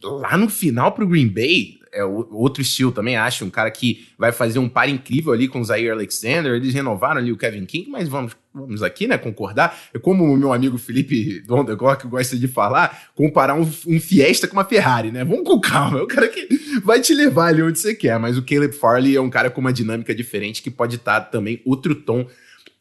[0.00, 3.44] Lá no final pro Green Bay, é outro estilo também, acho.
[3.44, 6.52] Um cara que vai fazer um par incrível ali com o Zaire Alexander.
[6.54, 9.76] Eles renovaram ali o Kevin King, mas vamos, vamos aqui, né, concordar.
[9.92, 14.52] É como o meu amigo Felipe Dondegor, gosta de falar, comparar um, um, Fiesta com
[14.52, 15.24] uma Ferrari, né?
[15.24, 15.98] Vamos com calma.
[15.98, 16.46] É o cara que
[16.84, 18.20] vai te levar ali onde você quer.
[18.20, 21.60] Mas o Caleb Farley é um cara com uma dinâmica diferente que pode estar também
[21.64, 22.24] outro tom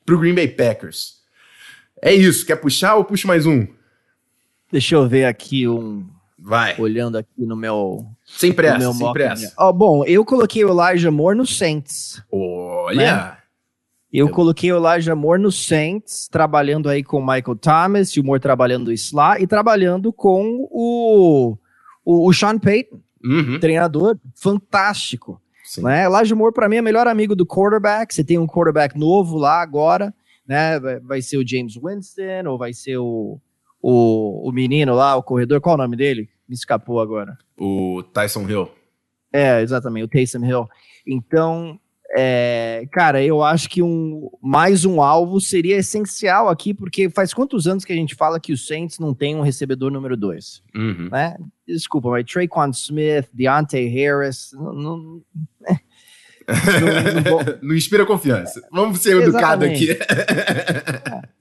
[0.05, 1.15] pro Green Bay Packers.
[1.99, 2.45] É isso.
[2.45, 3.65] Quer puxar ou puxa mais um?
[4.71, 6.05] Deixa eu ver aqui um.
[6.39, 6.79] Vai.
[6.79, 8.05] Olhando aqui no meu.
[8.25, 9.53] Sem pressa, meu sem pressa.
[9.59, 12.21] Oh, bom, eu coloquei o Elijah Moore no Saints.
[12.31, 13.15] Olha!
[13.15, 13.37] Né?
[14.11, 18.19] Eu, eu coloquei o Elijah Moore no Saints, trabalhando aí com o Michael Thomas, e
[18.19, 21.57] o Moore trabalhando o Slá, e trabalhando com o,
[22.03, 23.59] o, o Sean Payton, uhum.
[23.59, 25.39] treinador fantástico.
[25.63, 25.83] Sim.
[25.83, 26.03] Né?
[26.03, 28.13] Elijah Moore, para mim, é o melhor amigo do quarterback.
[28.13, 30.13] Você tem um quarterback novo lá agora,
[30.45, 30.77] né?
[30.79, 33.39] Vai, vai ser o James Winston, ou vai ser o
[33.81, 36.29] o, o menino lá, o corredor, qual o nome dele?
[36.47, 37.37] Me escapou agora.
[37.57, 38.69] O Tyson Hill.
[39.33, 40.67] É, exatamente, o Taysom Hill.
[41.07, 41.79] Então,
[42.13, 47.67] é, cara, eu acho que um, mais um alvo seria essencial aqui, porque faz quantos
[47.67, 50.61] anos que a gente fala que o Saints não tem um recebedor número dois?
[50.75, 51.07] Uhum.
[51.09, 51.37] Né?
[51.65, 55.21] Desculpa, mas Traquan Smith, Deontay Harris, não, não,
[55.65, 55.79] é,
[56.81, 58.61] não, não, não, inspira confiança.
[58.71, 59.97] Vamos ser educados aqui.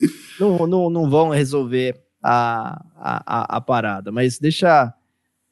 [0.00, 0.42] É.
[0.42, 4.12] não, não, não vão resolver a, a, a, parada.
[4.12, 4.92] Mas deixa,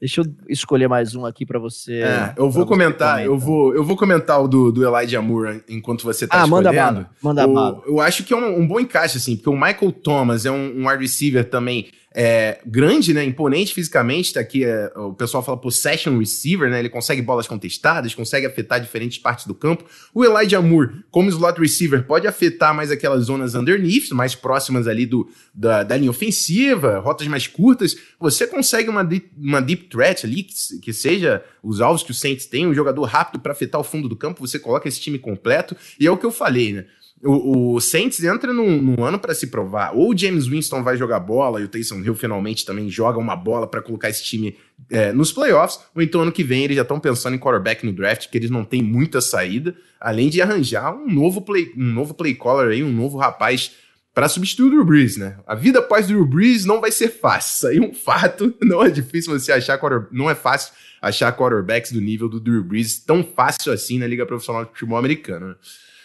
[0.00, 2.02] deixa eu escolher mais um aqui para você.
[2.02, 6.04] É, eu vou comentar, eu vou, eu vou comentar o do, do Elijah Moore enquanto
[6.04, 6.68] você tá ah, escolhendo.
[6.68, 7.82] manda bala, manda o, bala.
[7.86, 10.80] Eu acho que é um, um, bom encaixe, assim, porque o Michael Thomas é um,
[10.82, 11.88] um wide receiver também
[12.20, 16.88] é, grande, né, imponente fisicamente, tá aqui, é, o pessoal fala possession receiver, né, ele
[16.88, 19.84] consegue bolas contestadas, consegue afetar diferentes partes do campo.
[20.12, 25.06] O Elijah Moore, como slot receiver, pode afetar mais aquelas zonas underneath, mais próximas ali
[25.06, 27.96] do, da, da linha ofensiva, rotas mais curtas.
[28.18, 32.14] Você consegue uma deep, uma deep threat ali, que, que seja os alvos que o
[32.14, 35.20] Saints tem, um jogador rápido para afetar o fundo do campo, você coloca esse time
[35.20, 36.86] completo, e é o que eu falei, né,
[37.24, 39.92] o, o Saints entra num, num ano para se provar.
[39.94, 43.34] Ou o James Winston vai jogar bola e o Taysom Hill finalmente também joga uma
[43.34, 44.56] bola para colocar esse time
[44.90, 47.92] é, nos playoffs, ou então ano que vem eles já estão pensando em quarterback no
[47.92, 52.14] draft, que eles não têm muita saída, além de arranjar um novo play, um novo
[52.14, 53.72] play caller aí, um novo rapaz
[54.14, 55.38] para substituir o Drew Brees, né?
[55.46, 57.54] A vida após Drew Brees não vai ser fácil.
[57.54, 58.52] Isso aí é um fato.
[58.60, 59.78] Não é difícil você achar
[60.10, 64.26] não é fácil achar quarterbacks do nível do Drew Brees tão fácil assim na liga
[64.26, 65.48] profissional de futebol americano.
[65.48, 65.54] Né?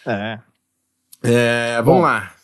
[0.06, 0.53] É.
[1.24, 2.34] É, vamos Bom, lá.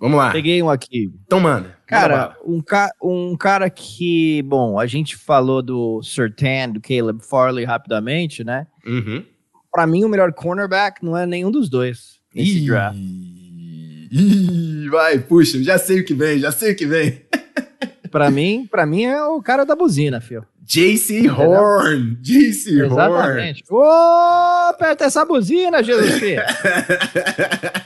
[0.00, 0.32] Vamos lá.
[0.32, 1.12] Peguei um aqui.
[1.24, 1.76] Então manda.
[1.86, 7.64] Cara, um, ca um cara que, bom, a gente falou do Sertan, do Caleb Farley
[7.64, 8.66] rapidamente, né?
[8.84, 9.24] Uhum.
[9.70, 12.98] Pra mim, o melhor cornerback não é nenhum dos dois nesse Ih, draft.
[12.98, 17.22] Ih, vai, puxa, já sei o que vem, já sei o que vem.
[18.10, 20.44] pra mim, pra mim é o cara da buzina, filho.
[20.64, 22.16] JC Horn!
[22.20, 22.92] JC Horn!
[22.92, 23.64] Exatamente.
[23.70, 26.42] Ô, oh, aperta essa buzina, Jesus Cristo!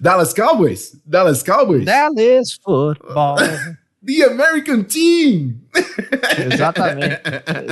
[0.00, 1.00] Dallas Cowboys?
[1.04, 1.84] Dallas Cowboys?
[1.84, 3.36] Dallas Football.
[4.02, 5.60] The American Team!
[6.52, 7.20] exatamente,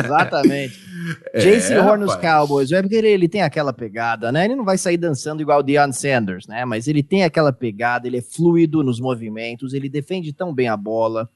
[0.05, 0.79] exatamente.
[1.33, 4.45] É, Jason Horn nos Cowboys, é porque ele, ele, tem aquela pegada, né?
[4.45, 6.67] Ele não vai sair dançando igual o Deion Sanders, né?
[6.67, 10.77] Mas ele tem aquela pegada, ele é fluido nos movimentos, ele defende tão bem a
[10.77, 11.31] bola.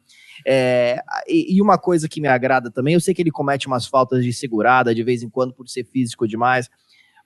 [0.46, 3.86] É, e, e, uma coisa que me agrada também, eu sei que ele comete umas
[3.86, 6.68] faltas de segurada de vez em quando por ser físico demais,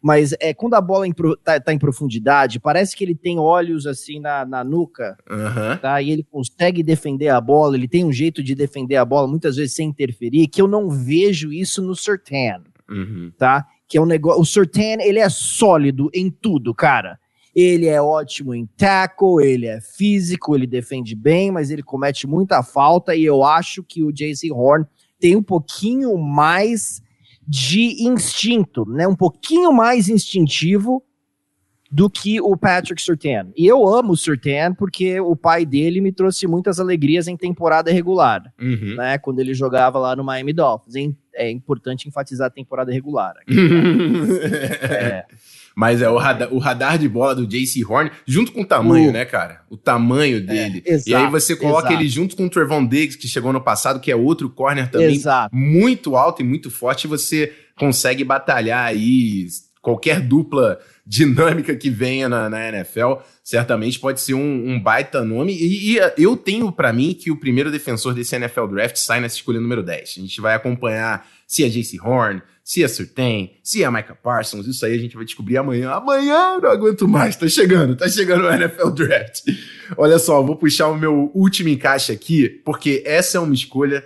[0.02, 4.20] mas é, quando a bola está tá em profundidade, parece que ele tem olhos assim
[4.20, 5.76] na, na nuca, uhum.
[5.80, 6.00] tá?
[6.00, 9.56] E ele consegue defender a bola, ele tem um jeito de defender a bola, muitas
[9.56, 13.32] vezes sem interferir, que eu não vejo isso no Sertan, uhum.
[13.36, 13.66] tá?
[13.88, 14.40] Que é um negócio.
[14.40, 17.18] O Sertan, ele é sólido em tudo, cara.
[17.54, 22.62] Ele é ótimo em tackle, ele é físico, ele defende bem, mas ele comete muita
[22.62, 24.84] falta e eu acho que o JC Horn
[25.18, 27.00] tem um pouquinho mais
[27.46, 29.06] de instinto, né?
[29.06, 31.02] Um pouquinho mais instintivo
[31.90, 33.52] do que o Patrick Surtain.
[33.56, 37.92] E eu amo o Surtain porque o pai dele me trouxe muitas alegrias em temporada
[37.92, 38.96] regular, uhum.
[38.96, 39.18] né?
[39.18, 41.14] Quando ele jogava lá no Miami Dolphins.
[41.34, 43.34] É importante enfatizar a temporada regular.
[43.42, 44.86] Aqui, tá?
[44.94, 45.26] é.
[45.76, 49.12] Mas é o radar, o radar de bola do JC Horn, junto com o tamanho,
[49.12, 49.60] né, cara?
[49.68, 50.82] O tamanho é, dele.
[50.86, 52.02] É, exato, e aí você coloca exato.
[52.02, 55.14] ele junto com o Trevon Diggs, que chegou no passado, que é outro corner também
[55.14, 55.54] exato.
[55.54, 59.48] muito alto e muito forte, e você consegue batalhar aí
[59.82, 65.52] qualquer dupla dinâmica que venha na, na NFL, certamente pode ser um, um baita nome.
[65.52, 69.36] E, e eu tenho para mim que o primeiro defensor desse NFL Draft sai nessa
[69.36, 70.16] escolha número 10.
[70.18, 74.66] A gente vai acompanhar se é JC Horn, se é Surtain, se é Micah Parsons,
[74.66, 75.92] isso aí a gente vai descobrir amanhã.
[75.92, 79.42] Amanhã não aguento mais, tá chegando, tá chegando o NFL Draft.
[79.96, 84.04] Olha só, vou puxar o meu último encaixe aqui, porque essa é uma escolha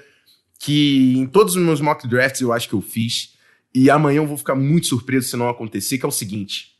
[0.58, 3.30] que em todos os meus mock drafts eu acho que eu fiz,
[3.74, 6.78] e amanhã eu vou ficar muito surpreso se não acontecer, que é o seguinte.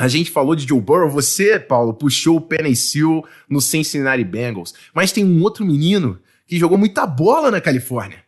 [0.00, 5.12] A gente falou de Joe Burrow, você, Paulo, puxou o Seal no Cincinnati Bengals, mas
[5.12, 8.24] tem um outro menino que jogou muita bola na Califórnia,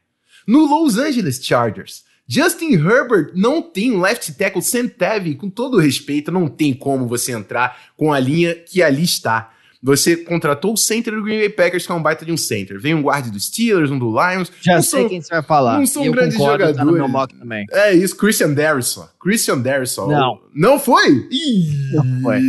[0.47, 2.05] no Los Angeles Chargers.
[2.29, 7.09] Justin Herbert não tem um left tackle sem Tevin, com todo respeito, não tem como
[7.09, 9.55] você entrar com a linha que ali está.
[9.83, 12.79] Você contratou o center do Green Bay Packers, que é um baita de um center.
[12.79, 14.53] Vem um guarda dos Steelers, um do Lions.
[14.61, 15.79] Já sei são, quem você vai falar.
[15.79, 16.77] Não são grandes jogadores.
[16.77, 17.66] Tá meu mock também.
[17.73, 19.09] É isso, Christian Darrison.
[19.18, 20.07] Christian Darrison.
[20.07, 20.40] Não.
[20.55, 21.27] Não foi?
[21.31, 22.40] Ih, não foi.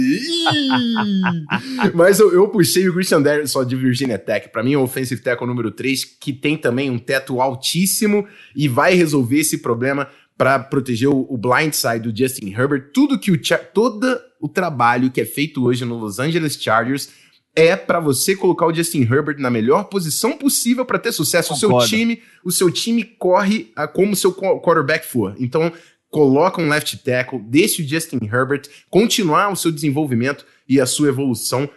[1.96, 4.50] Mas eu, eu, puxei o Christian Darrison de Virginia Tech.
[4.50, 8.68] Para mim, é o offensive tackle número 3, que tem também um teto altíssimo e
[8.68, 10.08] vai resolver esse problema
[10.44, 12.90] para proteger o, o blind side do Justin Herbert.
[12.94, 13.40] Tudo que o
[13.74, 17.12] todo o trabalho que é feito hoje no Los Angeles Chargers
[17.56, 21.54] é para você colocar o Justin Herbert na melhor posição possível para ter sucesso.
[21.54, 25.34] O seu time, o seu time corre a, como o seu quarterback for.
[25.40, 25.72] Então,
[26.10, 31.08] coloca um left tackle, deixe o Justin Herbert continuar o seu desenvolvimento e a sua
[31.08, 31.70] evolução.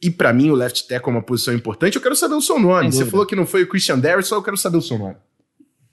[0.00, 1.96] E para mim, o left tackle é uma posição importante.
[1.96, 2.90] Eu quero saber o seu nome.
[2.90, 5.16] Você falou que não foi o Christian Darius, só eu quero saber o seu nome.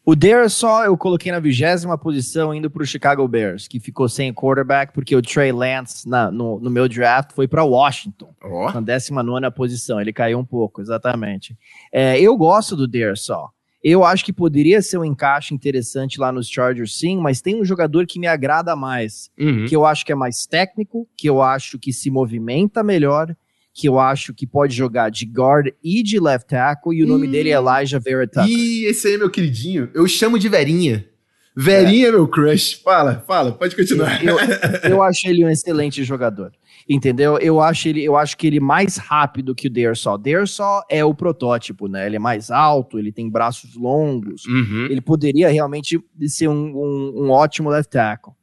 [0.05, 4.09] O Dare só eu coloquei na vigésima posição indo para o Chicago Bears, que ficou
[4.09, 8.69] sem quarterback porque o Trey Lance na, no, no, meu draft foi para Washington, oh.
[8.69, 10.01] na 19 posição.
[10.01, 11.57] Ele caiu um pouco, exatamente.
[11.89, 13.49] É, eu gosto do Dare só.
[13.81, 17.65] Eu acho que poderia ser um encaixe interessante lá nos Chargers, sim, mas tem um
[17.65, 19.65] jogador que me agrada mais, uhum.
[19.65, 23.35] que eu acho que é mais técnico, que eu acho que se movimenta melhor
[23.73, 27.27] que eu acho que pode jogar de guard e de left tackle, e o nome
[27.27, 27.67] dele é hum.
[27.67, 28.47] Elijah Vera Tucker.
[28.47, 29.89] Ih, esse aí é meu queridinho.
[29.93, 31.05] Eu chamo de Verinha.
[31.55, 32.81] Verinha é meu crush.
[32.83, 34.23] Fala, fala, pode continuar.
[34.23, 34.37] Eu,
[34.89, 36.51] eu, acho ele um excelente jogador.
[36.89, 37.37] Entendeu?
[37.37, 40.17] Eu acho ele, eu acho que ele é mais rápido que o Dersol.
[40.17, 42.05] Dersol é o protótipo, né?
[42.05, 44.45] Ele é mais alto, ele tem braços longos.
[44.45, 44.87] Uhum.
[44.89, 48.33] Ele poderia realmente ser um, um, um ótimo left tackle.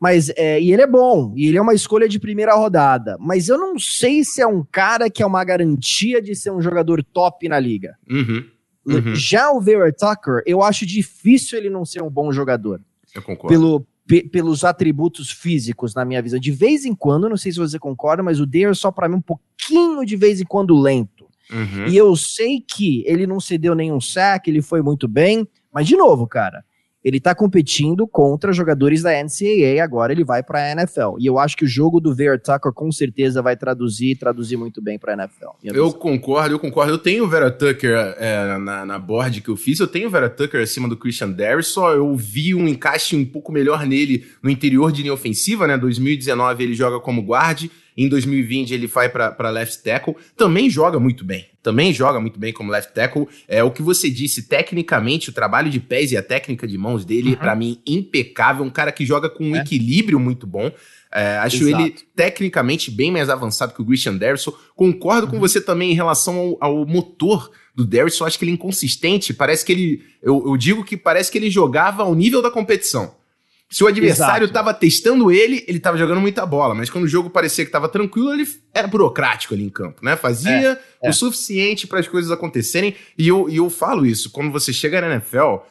[0.00, 3.16] Mas, é, e ele é bom, e ele é uma escolha de primeira rodada.
[3.18, 6.60] Mas eu não sei se é um cara que é uma garantia de ser um
[6.60, 7.96] jogador top na liga.
[8.10, 8.44] Uhum,
[8.86, 9.14] uhum.
[9.14, 12.80] Já o Vera Tucker, eu acho difícil ele não ser um bom jogador.
[13.14, 13.48] Eu concordo.
[13.48, 13.86] Pelo,
[14.30, 16.38] pelos atributos físicos, na minha visão.
[16.38, 19.16] De vez em quando, não sei se você concorda, mas o Dare só para mim
[19.16, 21.26] um pouquinho de vez em quando lento.
[21.50, 21.86] Uhum.
[21.88, 25.96] E eu sei que ele não cedeu nenhum sack, ele foi muito bem, mas de
[25.96, 26.64] novo, cara,
[27.04, 31.16] ele está competindo contra jogadores da NCAA, agora ele vai para a NFL.
[31.18, 34.80] E eu acho que o jogo do Vera Tucker com certeza vai traduzir, traduzir muito
[34.80, 35.50] bem para a NFL.
[35.62, 36.92] Eu concordo, eu concordo.
[36.92, 40.10] Eu tenho o Vera Tucker é, na, na board que eu fiz, eu tenho o
[40.10, 44.24] Vera Tucker acima do Christian Darius, só eu vi um encaixe um pouco melhor nele
[44.42, 45.76] no interior de linha ofensiva, né?
[45.76, 51.24] 2019 ele joga como guarde, Em 2020 ele vai para left tackle, também joga muito
[51.24, 51.46] bem.
[51.62, 53.26] Também joga muito bem como left tackle.
[53.48, 57.04] É o que você disse, tecnicamente, o trabalho de pés e a técnica de mãos
[57.04, 57.36] dele, uhum.
[57.36, 58.64] para mim, impecável.
[58.64, 59.60] Um cara que joga com um é.
[59.60, 60.70] equilíbrio muito bom.
[61.10, 61.82] É, acho Exato.
[61.82, 64.52] ele tecnicamente bem mais avançado que o Christian Derrisson.
[64.74, 65.34] Concordo uhum.
[65.34, 68.26] com você também em relação ao, ao motor do Derrisson.
[68.26, 69.32] Acho que ele é inconsistente.
[69.32, 70.02] Parece que ele.
[70.20, 73.14] Eu, eu, digo que parece que ele jogava ao nível da competição.
[73.70, 76.74] Se o adversário estava testando ele, ele estava jogando muita bola.
[76.74, 80.16] Mas quando o jogo parecia que estava tranquilo, ele era burocrático ali em campo, né?
[80.16, 80.72] Fazia
[81.02, 81.10] é, é.
[81.10, 82.94] o suficiente para as coisas acontecerem.
[83.18, 84.30] E eu, e eu falo isso.
[84.30, 85.62] Quando você chega na NFL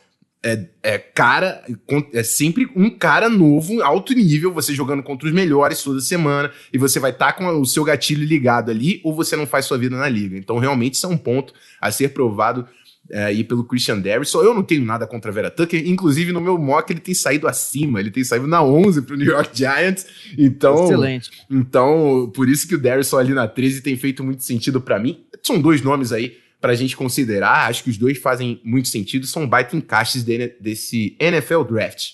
[0.46, 1.64] é, é, cara,
[2.12, 6.78] é sempre um cara novo, alto nível, você jogando contra os melhores toda semana, e
[6.78, 9.78] você vai estar tá com o seu gatilho ligado ali, ou você não faz sua
[9.78, 10.38] vida na liga.
[10.38, 12.68] Então, realmente, isso é um ponto a ser provado
[13.10, 14.42] é, aí pelo Christian Derrisson.
[14.42, 17.48] Eu não tenho nada contra a Vera Tucker, inclusive no meu mock ele tem saído
[17.48, 20.06] acima, ele tem saído na 11 pro New York Giants.
[20.38, 21.32] Então, Excelente.
[21.50, 25.26] Então, por isso que o Derrisson ali na 13 tem feito muito sentido para mim.
[25.42, 27.70] São dois nomes aí para a gente considerar.
[27.70, 32.12] Acho que os dois fazem muito sentido, são baita encaixes de, desse NFL Draft.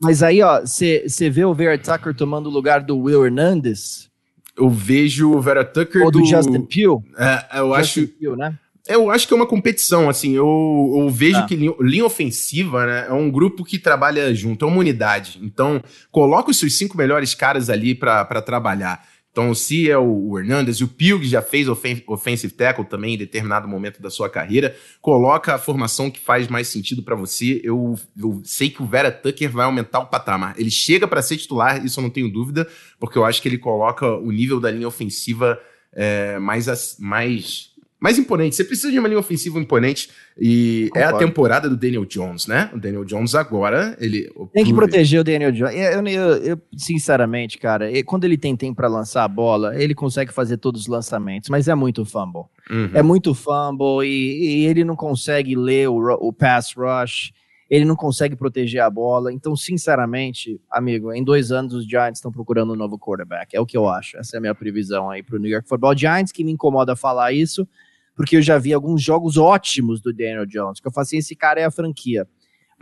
[0.00, 4.10] Mas aí, ó, você vê o Vera Tucker tomando o lugar do Will Hernandez?
[4.56, 7.02] Eu vejo o Vera Tucker Ou do, do Justin Pugh?
[7.16, 8.08] É, eu Justin acho...
[8.08, 8.58] Pugh, né?
[8.86, 11.46] Eu acho que é uma competição, assim, eu, eu vejo ah.
[11.46, 15.40] que linha, linha, ofensiva, né, é um grupo que trabalha junto, é uma unidade.
[15.42, 19.02] Então, coloca os seus cinco melhores caras ali para trabalhar.
[19.34, 23.66] Então, se é o Hernandes, o Pilg já fez offen offensive tackle também em determinado
[23.66, 27.60] momento da sua carreira, coloca a formação que faz mais sentido para você.
[27.64, 30.54] Eu, eu, sei que o Vera Tucker vai aumentar o patamar.
[30.56, 32.68] Ele chega para ser titular, isso eu não tenho dúvida,
[33.00, 35.58] porque eu acho que ele coloca o nível da linha ofensiva
[35.92, 37.73] é, mais, mais
[38.04, 38.54] mais imponente.
[38.54, 41.08] Você precisa de uma linha ofensiva imponente e Concordo.
[41.08, 42.68] é a temporada do Daniel Jones, né?
[42.74, 44.30] O Daniel Jones agora, ele...
[44.52, 45.74] Tem que proteger o Daniel Jones.
[45.74, 50.34] Eu, eu, eu sinceramente, cara, quando ele tem tempo para lançar a bola, ele consegue
[50.34, 52.42] fazer todos os lançamentos, mas é muito fumble.
[52.70, 52.90] Uhum.
[52.92, 57.32] É muito fumble e, e, ele não consegue ler o, o pass rush
[57.68, 59.32] ele não consegue proteger a bola.
[59.32, 63.56] Então, sinceramente, amigo, em dois anos os Giants estão procurando um novo quarterback.
[63.56, 64.16] É o que eu acho.
[64.18, 66.94] Essa é a minha previsão aí para o New York Football Giants, que me incomoda
[66.94, 67.66] falar isso,
[68.14, 71.34] porque eu já vi alguns jogos ótimos do Daniel Jones, que eu falei assim, esse
[71.34, 72.26] cara é a franquia.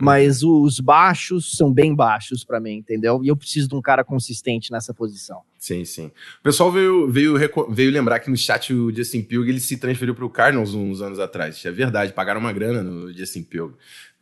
[0.03, 3.21] Mas os baixos são bem baixos para mim, entendeu?
[3.23, 5.41] E eu preciso de um cara consistente nessa posição.
[5.57, 6.07] Sim, sim.
[6.39, 7.35] O pessoal veio, veio,
[7.69, 11.01] veio lembrar que no chat o Justin Pilg ele se transferiu para o Cardinals uns
[11.01, 11.55] anos atrás.
[11.55, 13.73] Isso é verdade, pagaram uma grana no Justin Pilg.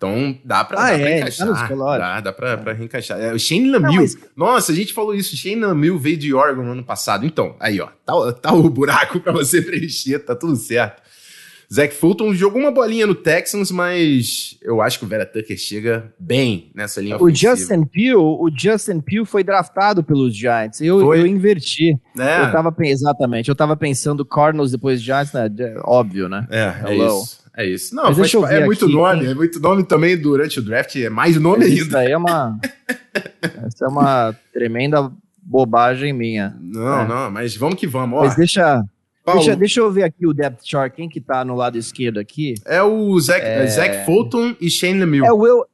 [0.02, 1.68] Então dá pra, ah, dá é, pra encaixar.
[1.68, 2.58] Tá dá, dá pra, é.
[2.58, 3.20] pra reencaixar.
[3.20, 4.02] É, o Shane Lamil.
[4.02, 4.18] Mas...
[4.36, 5.38] Nossa, a gente falou isso.
[5.38, 7.24] Shane Lamil veio de Oregon no ano passado.
[7.24, 7.88] Então, aí, ó.
[8.04, 11.04] Tá, tá o buraco pra você preencher, tá tudo certo.
[11.74, 16.14] Zach Fulton jogou uma bolinha no Texans, mas eu acho que o Vera Tucker chega
[16.20, 17.56] bem nessa linha o ofensiva.
[17.56, 20.82] Justin Pugh, o Justin Pugh foi draftado pelos Giants.
[20.82, 21.98] Eu, eu inverti.
[22.18, 22.42] É.
[22.42, 25.50] Eu tava, exatamente, eu tava pensando Cardinals depois Giants, né?
[25.86, 26.46] Óbvio, né?
[26.50, 27.42] É, é isso.
[27.56, 27.96] É isso.
[27.96, 31.36] Não, faz, é muito aqui, nome, é muito nome também durante o draft, é mais
[31.38, 31.82] nome ainda.
[31.82, 32.58] Isso aí é uma.
[33.66, 36.56] essa é uma tremenda bobagem minha.
[36.62, 37.08] Não, é.
[37.08, 38.20] não, mas vamos que vamos.
[38.20, 38.24] Ó.
[38.24, 38.84] Mas deixa.
[39.34, 40.94] Deixa, deixa, eu ver aqui o depth chart.
[40.94, 42.56] Quem que tá no lado esquerdo aqui?
[42.66, 43.68] É o Zach, é...
[43.68, 45.28] Zach Fulton e Shane Lemieux.
[45.28, 45.66] É o Will,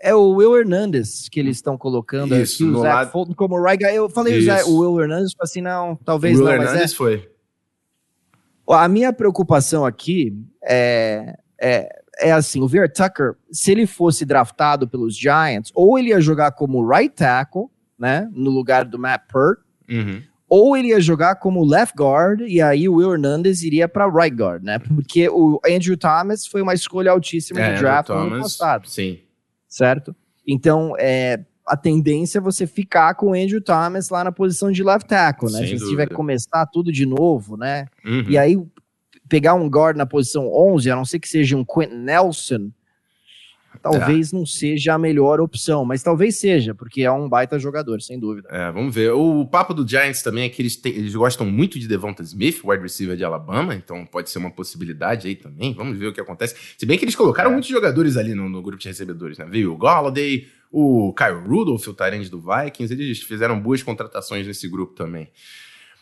[0.00, 3.10] é o Will Hernandez que eles estão colocando Isso, aqui, o Zach lado...
[3.10, 3.94] Fulton como right guy.
[3.94, 4.70] Eu falei Isso.
[4.70, 6.96] o Will Hernandez, tipo assim, não, talvez Will não, Hernandez mas é...
[6.96, 7.30] foi.
[8.68, 10.32] A minha preocupação aqui
[10.64, 16.10] é, é, é assim, o Ver Tucker, se ele fosse draftado pelos Giants, ou ele
[16.10, 17.66] ia jogar como right tackle,
[17.98, 20.22] né, no lugar do Matt Pert, uhum
[20.54, 24.36] ou ele ia jogar como left guard e aí o Will Hernandez iria para right
[24.36, 24.78] guard, né?
[24.80, 28.86] Porque o Andrew Thomas foi uma escolha altíssima é, de draft no ano passado.
[28.86, 29.20] Sim.
[29.66, 30.14] Certo?
[30.46, 34.84] Então, é, a tendência é você ficar com o Andrew Thomas lá na posição de
[34.84, 35.60] left tackle, né?
[35.60, 37.86] Sem Se você tiver que começar tudo de novo, né?
[38.04, 38.26] Uhum.
[38.28, 38.62] E aí
[39.30, 42.70] pegar um guard na posição 11, a não ser que seja um Quentin Nelson,
[43.80, 44.36] talvez é.
[44.36, 48.48] não seja a melhor opção, mas talvez seja, porque é um baita jogador, sem dúvida.
[48.50, 49.12] É, vamos ver.
[49.12, 52.60] O papo do Giants também é que eles, têm, eles gostam muito de Devonta Smith,
[52.64, 55.74] wide receiver de Alabama, então pode ser uma possibilidade aí também.
[55.74, 56.56] Vamos ver o que acontece.
[56.76, 57.52] Se bem que eles colocaram é.
[57.52, 59.46] muitos jogadores ali no, no, grupo de recebedores, né?
[59.48, 64.68] Veio o Golladay, o Kyle Rudolph, o Tyrande do Vikings, eles fizeram boas contratações nesse
[64.68, 65.28] grupo também.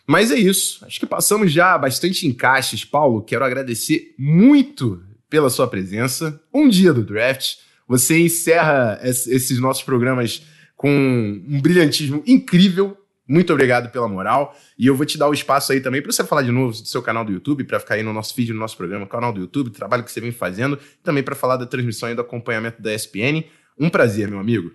[0.06, 0.84] Mas é isso.
[0.84, 2.84] Acho que passamos já bastante encaixes.
[2.84, 5.00] Paulo, quero agradecer muito
[5.30, 6.38] pela sua presença.
[6.52, 7.58] Um dia do draft.
[7.88, 10.42] Você encerra esses nossos programas
[10.76, 12.96] com um brilhantismo incrível.
[13.26, 14.56] Muito obrigado pela moral.
[14.76, 16.86] E eu vou te dar o espaço aí também para você falar de novo do
[16.86, 19.40] seu canal do YouTube, para ficar aí no nosso vídeo, no nosso programa, canal do
[19.40, 22.92] YouTube, trabalho que você vem fazendo, também para falar da transmissão e do acompanhamento da
[22.92, 23.44] ESPN.
[23.78, 24.72] Um prazer, meu amigo.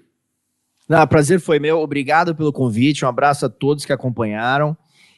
[0.88, 1.80] Não, prazer foi meu.
[1.80, 3.04] Obrigado pelo convite.
[3.04, 4.78] Um abraço a todos que acompanharam.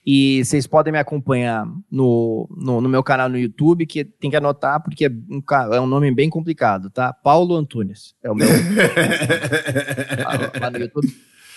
[0.09, 4.37] E vocês podem me acompanhar no, no, no, meu canal no YouTube, que tem que
[4.37, 5.43] anotar, porque é um,
[5.73, 7.11] é um nome bem complicado, tá?
[7.11, 8.15] Paulo Antunes.
[8.23, 8.47] É o meu.
[10.61, 11.13] lá no YouTube.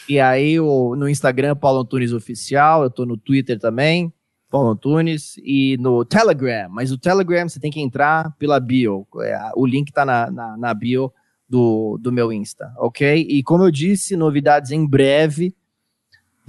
[0.09, 2.82] E aí, o, no Instagram, Paulo Antunes Oficial.
[2.82, 4.12] Eu tô no Twitter também,
[4.51, 5.36] Paulo Antunes.
[5.44, 6.68] E no Telegram.
[6.70, 9.07] Mas o Telegram você tem que entrar pela bio.
[9.22, 11.12] É, o link tá na, na, na bio
[11.48, 13.24] do, do meu Insta, ok?
[13.30, 15.55] E como eu disse, novidades em breve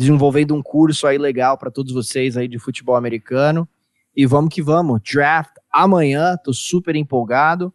[0.01, 3.69] desenvolvendo um curso aí legal para todos vocês aí de futebol americano.
[4.15, 4.99] E vamos que vamos.
[5.01, 7.71] Draft amanhã, tô super empolgado.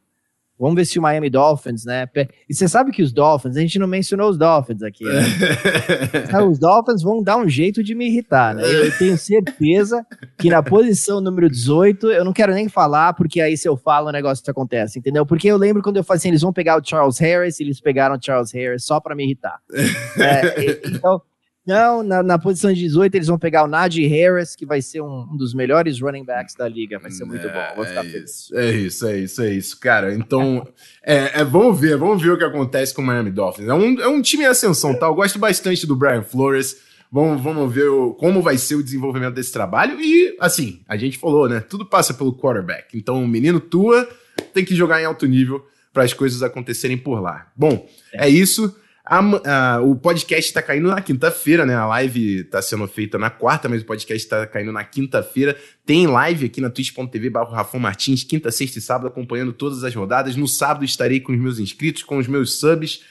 [0.59, 2.09] Vamos ver se o Miami Dolphins, né?
[2.49, 5.21] E você sabe que os Dolphins, a gente não mencionou os Dolphins aqui, né?
[6.49, 8.63] os Dolphins vão dar um jeito de me irritar, né?
[8.65, 10.05] Eu tenho certeza
[10.39, 14.09] que na posição número 18, eu não quero nem falar, porque aí se eu falo
[14.09, 15.27] o negócio acontece, entendeu?
[15.27, 18.17] Porque eu lembro quando eu falei assim, eles vão pegar o Charles Harris, eles pegaram
[18.17, 19.61] o Charles Harris só para me irritar.
[20.19, 21.21] É, então,
[21.67, 25.01] não, na, na, posição de 18 eles vão pegar o Najee Harris, que vai ser
[25.01, 26.99] um, um dos melhores running backs da liga.
[27.01, 27.83] Vai ser muito é, bom.
[27.83, 28.31] É feliz.
[28.31, 30.15] Isso, é isso, é isso, é isso, cara.
[30.15, 30.67] Então,
[31.03, 33.69] é, é, vamos ver, vamos ver o que acontece com o Miami Dolphins.
[33.69, 35.07] É um, é um time em ascensão, tá?
[35.07, 36.77] Eu gosto bastante do Brian Flores.
[37.11, 40.01] Vamos, vamos ver o, como vai ser o desenvolvimento desse trabalho.
[40.01, 41.59] E, assim, a gente falou, né?
[41.59, 42.97] Tudo passa pelo quarterback.
[42.97, 44.09] Então, o menino Tua
[44.55, 47.49] tem que jogar em alto nível para as coisas acontecerem por lá.
[47.57, 48.77] Bom, é, é isso.
[49.09, 51.77] A, a, o podcast está caindo na quinta-feira, né?
[51.77, 55.57] A live está sendo feita na quarta, mas o podcast está caindo na quinta-feira.
[55.85, 59.95] Tem live aqui na twitch.tv barro Rafão Martins, quinta, sexta e sábado, acompanhando todas as
[59.95, 60.35] rodadas.
[60.35, 63.05] No sábado estarei com os meus inscritos, com os meus subs.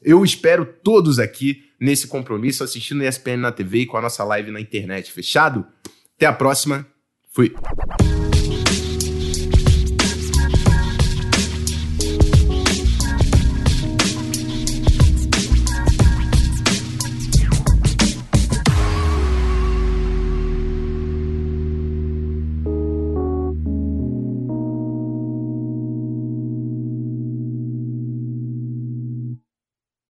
[0.00, 4.52] Eu espero todos aqui nesse compromisso, assistindo ESPN na TV e com a nossa live
[4.52, 5.10] na internet.
[5.10, 5.66] Fechado?
[6.16, 6.86] Até a próxima.
[7.32, 7.52] Fui.